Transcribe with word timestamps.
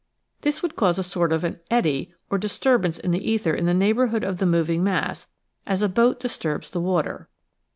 This 0.41 0.63
would 0.63 0.75
cause 0.75 0.97
a 0.97 1.03
sort 1.03 1.31
of 1.31 1.43
an 1.43 1.59
eddy 1.69 2.11
or 2.31 2.39
disturbance 2.39 2.97
in 2.97 3.11
the 3.11 3.23
ether 3.29 3.53
in 3.53 3.67
the 3.67 3.73
neighborhood 3.75 4.23
of 4.23 4.37
the 4.37 4.47
moving 4.47 4.83
mass 4.83 5.27
as 5.67 5.83
a 5.83 5.87
boat 5.87 6.19
disturbs 6.19 6.71
the 6.71 6.81
water. 6.81 7.29